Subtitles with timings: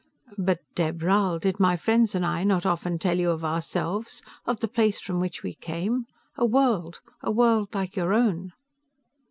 [0.39, 4.59] "But, Dheb Rhal, did my friends and I not often tell you of ourselves, of
[4.59, 6.07] the place from which we came?
[6.37, 8.51] A world, a world like your own?"